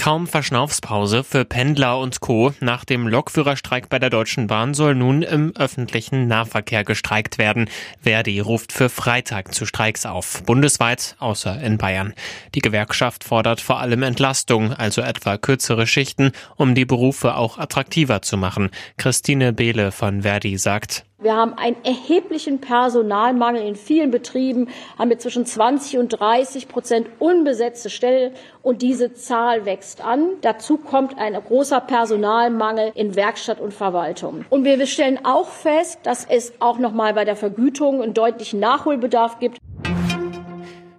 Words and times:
Kaum 0.00 0.26
Verschnaufspause 0.26 1.22
für 1.24 1.44
Pendler 1.44 1.98
und 1.98 2.20
Co. 2.20 2.54
Nach 2.60 2.86
dem 2.86 3.06
Lokführerstreik 3.06 3.90
bei 3.90 3.98
der 3.98 4.08
Deutschen 4.08 4.46
Bahn 4.46 4.72
soll 4.72 4.94
nun 4.94 5.20
im 5.20 5.54
öffentlichen 5.54 6.26
Nahverkehr 6.26 6.84
gestreikt 6.84 7.36
werden. 7.36 7.68
Verdi 8.00 8.40
ruft 8.40 8.72
für 8.72 8.88
Freitag 8.88 9.52
zu 9.52 9.66
Streiks 9.66 10.06
auf. 10.06 10.42
Bundesweit, 10.44 11.16
außer 11.18 11.60
in 11.60 11.76
Bayern. 11.76 12.14
Die 12.54 12.60
Gewerkschaft 12.60 13.24
fordert 13.24 13.60
vor 13.60 13.78
allem 13.78 14.02
Entlastung, 14.02 14.72
also 14.72 15.02
etwa 15.02 15.36
kürzere 15.36 15.86
Schichten, 15.86 16.32
um 16.56 16.74
die 16.74 16.86
Berufe 16.86 17.34
auch 17.34 17.58
attraktiver 17.58 18.22
zu 18.22 18.38
machen. 18.38 18.70
Christine 18.96 19.52
Behle 19.52 19.92
von 19.92 20.22
Verdi 20.22 20.56
sagt, 20.56 21.04
wir 21.20 21.36
haben 21.36 21.54
einen 21.54 21.76
erheblichen 21.84 22.60
Personalmangel 22.60 23.62
in 23.62 23.76
vielen 23.76 24.10
Betrieben, 24.10 24.68
haben 24.98 25.10
wir 25.10 25.18
zwischen 25.18 25.44
20 25.44 25.98
und 25.98 26.08
30 26.08 26.66
Prozent 26.66 27.08
unbesetzte 27.18 27.90
Stellen 27.90 28.32
und 28.62 28.80
diese 28.82 29.12
Zahl 29.12 29.66
wächst 29.66 30.02
an. 30.02 30.30
Dazu 30.40 30.78
kommt 30.78 31.18
ein 31.18 31.34
großer 31.34 31.80
Personalmangel 31.80 32.92
in 32.94 33.16
Werkstatt 33.16 33.60
und 33.60 33.74
Verwaltung. 33.74 34.44
Und 34.48 34.64
wir 34.64 34.86
stellen 34.86 35.20
auch 35.24 35.48
fest, 35.48 36.00
dass 36.04 36.24
es 36.24 36.54
auch 36.58 36.78
noch 36.78 36.92
mal 36.92 37.12
bei 37.12 37.24
der 37.26 37.36
Vergütung 37.36 38.02
einen 38.02 38.14
deutlichen 38.14 38.60
Nachholbedarf 38.60 39.38
gibt. 39.38 39.59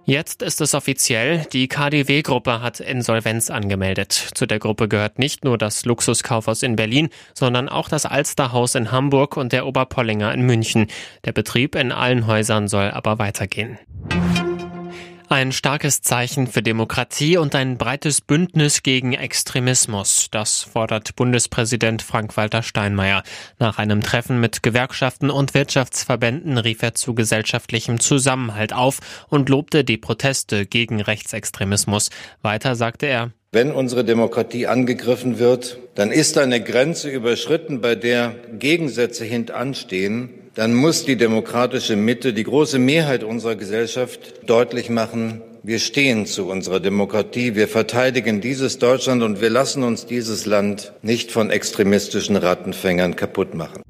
Jetzt 0.04 0.42
ist 0.42 0.60
es 0.60 0.74
offiziell, 0.74 1.46
die 1.52 1.68
KDW-Gruppe 1.68 2.60
hat 2.60 2.80
Insolvenz 2.80 3.50
angemeldet. 3.50 4.12
Zu 4.12 4.46
der 4.46 4.58
Gruppe 4.58 4.88
gehört 4.88 5.20
nicht 5.20 5.44
nur 5.44 5.58
das 5.58 5.84
Luxuskaufhaus 5.84 6.64
in 6.64 6.74
Berlin, 6.74 7.08
sondern 7.34 7.68
auch 7.68 7.88
das 7.88 8.04
Alsterhaus 8.04 8.74
in 8.74 8.90
Hamburg 8.90 9.36
und 9.36 9.52
der 9.52 9.64
Oberpollinger 9.64 10.34
in 10.34 10.42
München. 10.42 10.88
Der 11.24 11.32
Betrieb 11.32 11.76
in 11.76 11.92
allen 11.92 12.26
Häusern 12.26 12.66
soll 12.66 12.90
aber 12.90 13.20
weitergehen. 13.20 13.78
Ein 15.32 15.52
starkes 15.52 16.02
Zeichen 16.02 16.46
für 16.46 16.60
Demokratie 16.60 17.38
und 17.38 17.54
ein 17.54 17.78
breites 17.78 18.20
Bündnis 18.20 18.82
gegen 18.82 19.14
Extremismus. 19.14 20.28
Das 20.30 20.62
fordert 20.62 21.16
Bundespräsident 21.16 22.02
Frank-Walter 22.02 22.62
Steinmeier. 22.62 23.22
Nach 23.58 23.78
einem 23.78 24.02
Treffen 24.02 24.40
mit 24.40 24.62
Gewerkschaften 24.62 25.30
und 25.30 25.54
Wirtschaftsverbänden 25.54 26.58
rief 26.58 26.82
er 26.82 26.92
zu 26.92 27.14
gesellschaftlichem 27.14 27.98
Zusammenhalt 27.98 28.74
auf 28.74 28.98
und 29.30 29.48
lobte 29.48 29.84
die 29.84 29.96
Proteste 29.96 30.66
gegen 30.66 31.00
Rechtsextremismus. 31.00 32.10
Weiter 32.42 32.76
sagte 32.76 33.06
er, 33.06 33.30
wenn 33.52 33.72
unsere 33.72 34.04
Demokratie 34.04 34.66
angegriffen 34.66 35.38
wird, 35.38 35.78
dann 35.94 36.10
ist 36.10 36.36
eine 36.36 36.62
Grenze 36.62 37.08
überschritten, 37.08 37.80
bei 37.80 37.94
der 37.94 38.34
Gegensätze 38.58 39.24
hintanstehen 39.24 40.41
dann 40.54 40.74
muss 40.74 41.04
die 41.04 41.16
demokratische 41.16 41.96
Mitte, 41.96 42.32
die 42.32 42.44
große 42.44 42.78
Mehrheit 42.78 43.24
unserer 43.24 43.56
Gesellschaft 43.56 44.20
deutlich 44.46 44.90
machen, 44.90 45.42
wir 45.64 45.78
stehen 45.78 46.26
zu 46.26 46.48
unserer 46.48 46.80
Demokratie, 46.80 47.54
wir 47.54 47.68
verteidigen 47.68 48.40
dieses 48.40 48.80
Deutschland 48.80 49.22
und 49.22 49.40
wir 49.40 49.48
lassen 49.48 49.84
uns 49.84 50.06
dieses 50.06 50.44
Land 50.44 50.92
nicht 51.02 51.30
von 51.30 51.50
extremistischen 51.50 52.34
Rattenfängern 52.34 53.14
kaputt 53.14 53.54
machen. 53.54 53.80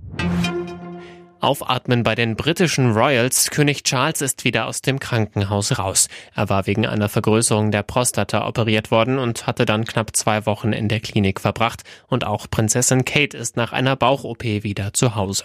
Aufatmen 1.41 2.05
bei 2.05 2.15
den 2.15 2.37
britischen 2.37 2.93
Royals. 2.93 3.51
König 3.51 3.83
Charles 3.83 4.21
ist 4.21 4.45
wieder 4.45 4.67
aus 4.67 4.81
dem 4.83 5.01
Krankenhaus 5.01 5.79
raus. 5.79 6.09
Er 6.37 6.49
war 6.51 6.67
wegen 6.67 6.87
einer 6.87 7.09
Vergrößerung 7.09 7.73
der 7.73 7.83
Prostata 7.83 8.47
operiert 8.47 8.93
worden 8.93 9.19
und 9.19 9.47
hatte 9.47 9.65
dann 9.65 9.85
knapp 9.85 10.15
zwei 10.15 10.47
Wochen 10.47 10.73
in 10.73 10.89
der 10.89 11.01
Klinik 11.01 11.41
verbracht. 11.41 11.83
Und 12.07 12.25
auch 12.25 12.49
Prinzessin 12.49 13.05
Kate 13.05 13.37
ist 13.37 13.57
nach 13.57 13.73
einer 13.73 13.97
Bauch-OP 13.97 14.45
wieder 14.45 14.93
zu 14.93 15.17
Hause. 15.17 15.45